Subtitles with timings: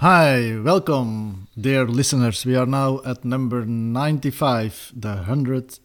[0.00, 2.46] Hi, welcome, dear listeners.
[2.46, 4.92] We are now at number 95.
[4.96, 5.78] The 100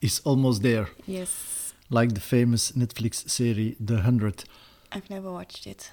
[0.00, 4.44] is almost there, Yes, like the famous Netflix series The 100.
[4.90, 5.90] I've never watched it.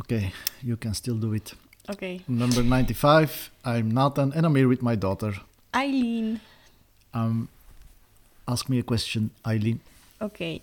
[0.00, 0.32] Okay,
[0.62, 1.52] you can still do it.
[1.90, 2.22] Okay.
[2.26, 5.34] Number 95, I'm Nathan and I'm here with my daughter.
[5.76, 6.40] Eileen.
[7.12, 7.50] Um,
[8.48, 9.80] ask me a question, Eileen.
[10.18, 10.62] Okay.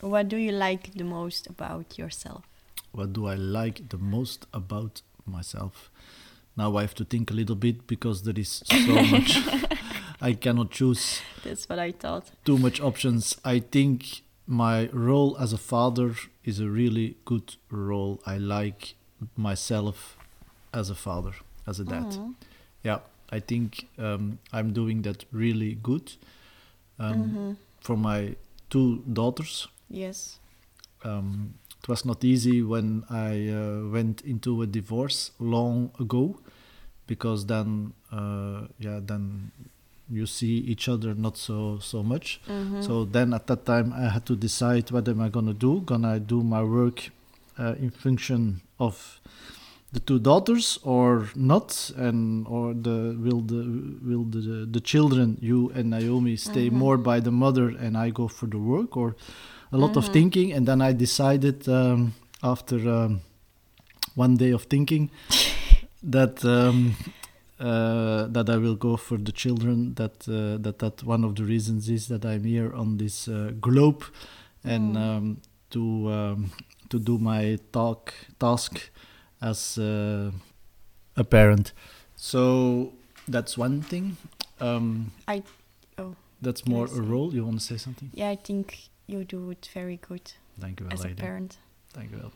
[0.00, 2.42] What do you like the most about yourself?
[2.92, 5.90] What do I like the most about myself?
[6.56, 9.38] Now I have to think a little bit because there is so much.
[10.20, 12.30] I cannot choose That's what I thought.
[12.44, 13.36] too much options.
[13.44, 16.14] I think my role as a father
[16.44, 18.20] is a really good role.
[18.26, 18.94] I like
[19.36, 20.16] myself
[20.72, 21.32] as a father,
[21.66, 22.14] as a dad.
[22.18, 22.28] Aw.
[22.84, 22.98] Yeah,
[23.30, 26.12] I think um, I'm doing that really good.
[26.98, 27.56] Um, Mhm.
[27.80, 28.36] For my
[28.70, 30.38] two daughters, Yes.
[31.04, 36.38] um, it was not easy when I uh, went into a divorce long ago,
[37.06, 39.50] because then, uh, yeah, then
[40.10, 42.40] you see each other not so so much.
[42.48, 42.82] Mhm.
[42.84, 45.80] So then at that time I had to decide what am I gonna do?
[45.80, 47.10] Gonna do my work
[47.58, 49.20] uh, in function of
[49.92, 51.90] the two daughters or not?
[51.96, 53.62] And or the will the
[54.08, 56.78] will the the children you and Naomi stay Mhm.
[56.78, 59.14] more by the mother and I go for the work or
[59.72, 60.12] a lot of Mhm.
[60.12, 62.12] thinking and then I decided um,
[62.42, 63.20] after um,
[64.14, 65.10] one day of thinking
[66.02, 66.94] that um,
[67.60, 69.94] uh, that I will go for the children.
[69.94, 73.52] That uh, that that one of the reasons is that I'm here on this uh,
[73.60, 74.02] globe,
[74.64, 75.00] and Mm.
[75.16, 75.36] um,
[75.70, 76.50] to um,
[76.88, 78.90] to do my talk task
[79.42, 80.30] as uh,
[81.16, 81.72] a parent.
[82.16, 82.92] So
[83.28, 84.16] that's one thing.
[84.60, 85.42] Um, I.
[85.98, 86.14] Oh.
[86.40, 87.34] that's more a role.
[87.34, 88.10] You want to say something?
[88.14, 91.20] Yeah, I think you do it very good Thank you, well, as a lady.
[91.20, 91.58] parent.
[91.92, 92.18] Thank you.
[92.18, 92.32] well.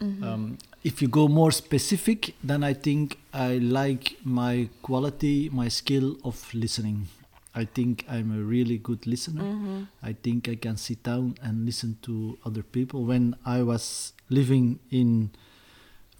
[0.00, 0.22] Mhm.
[0.22, 6.16] Um, if you go more specific, then I think I like my quality, my skill
[6.24, 7.08] of listening.
[7.54, 9.42] I think I'm a really good listener.
[9.42, 9.88] Mhm.
[10.00, 13.04] I think I can sit down and listen to other people.
[13.04, 15.30] When I was living in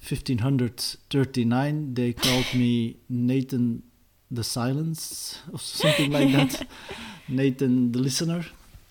[0.00, 3.82] 1539, they called me Nathan
[4.30, 6.66] the Silence or something like that.
[7.28, 8.44] Nathan the Listener,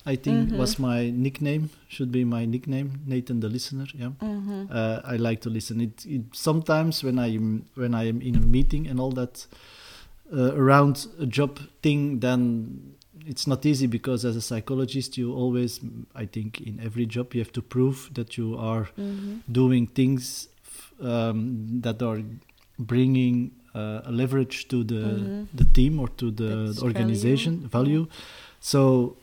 [0.06, 0.56] I think Mhm.
[0.58, 4.68] was my nickname, should be my nickname, Nathan the Listener, yeah Mhm.
[4.70, 5.80] uh, I like to listen.
[5.80, 7.36] It, it sometimes when I
[7.74, 9.46] when I am in a meeting and all that
[10.32, 12.94] uh, around a job thing, then
[13.26, 15.80] it's not easy because as a psychologist, you always,
[16.14, 19.40] I think, in every job you have to prove that you are Mhm.
[19.50, 20.48] doing things
[21.00, 22.22] um, that are
[22.78, 25.46] bringing uh, a leverage to the Mhm.
[25.54, 27.68] the team or to the, That's organization value.
[27.68, 28.06] value.
[28.60, 29.16] So,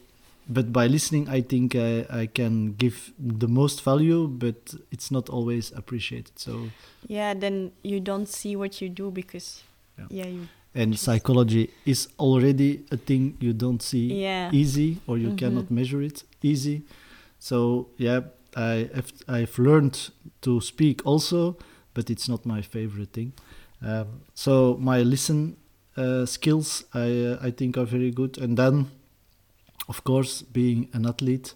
[0.48, 5.30] but by listening, I think I, I can give the most value, but it's not
[5.30, 6.38] always appreciated.
[6.40, 6.70] So,
[7.08, 9.64] Yeah, then you don't see what you do because.
[9.98, 10.08] Yeah.
[10.10, 10.28] Yeah.
[10.28, 10.48] you.
[10.78, 14.52] and psychology is already a thing you don't see Yeah.
[14.52, 15.38] easy or you Mhm.
[15.38, 16.82] cannot measure it easy.
[17.40, 18.22] So, yeah,
[18.56, 20.10] I have, I've learned
[20.42, 21.58] to speak also,
[21.94, 23.34] but it's not my favorite thing.
[23.82, 25.58] Um, so my listen
[25.98, 28.38] uh, skills, I uh, I think are very good.
[28.38, 28.88] And then,
[29.88, 31.54] of course, being an athlete,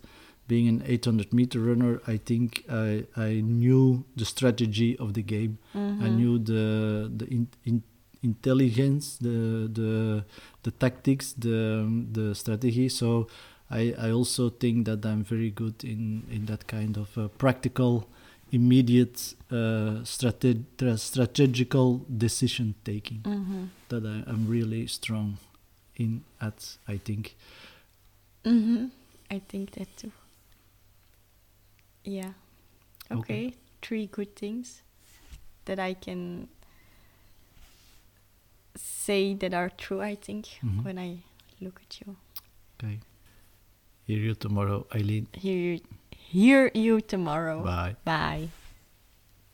[0.47, 5.57] being an 800 meter runner, I think I I knew the strategy of the game.
[5.73, 5.77] I
[6.09, 6.15] Mhm.
[6.15, 7.83] knew the the in, in
[8.23, 10.23] intelligence, the the
[10.63, 12.89] the tactics, the the strategy.
[12.89, 13.27] So
[13.71, 18.07] I I also think that I'm very good in in that kind of uh, practical,
[18.51, 20.65] immediate, uh, strate-
[20.97, 23.21] strategical decision taking.
[23.23, 23.69] Mhm.
[23.89, 25.37] That I am really strong
[25.95, 26.77] in at.
[26.87, 27.35] I think.
[28.43, 28.89] Mhm.
[29.31, 30.11] I think that too.
[32.03, 32.33] Yeah.
[33.11, 33.19] Okay.
[33.19, 33.53] Okay.
[33.81, 34.81] Three good things
[35.65, 36.47] that I can
[38.75, 40.83] say that are true, I think, Mhm.
[40.83, 41.17] when I
[41.61, 42.15] look at you.
[42.77, 42.99] Okay.
[44.09, 45.27] Hear you tomorrow, Eileen.
[45.37, 47.61] Hear you, hear you tomorrow.
[47.61, 47.95] Bye.
[48.03, 48.49] Bye.